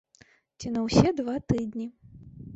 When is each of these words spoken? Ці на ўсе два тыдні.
Ці 0.59 0.71
на 0.77 0.81
ўсе 0.87 1.13
два 1.21 1.37
тыдні. 1.53 1.87